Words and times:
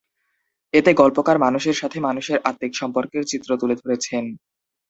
এতে 0.73 0.91
গল্পকার 0.93 1.37
মানুষের 1.45 1.75
সাথে 1.81 1.97
মানুষের 1.99 2.37
আত্মিক 2.43 2.73
সম্পর্কের 2.75 3.23
চিত্র 3.31 3.49
তুলে 3.57 3.75
ধরেছেন। 3.81 4.23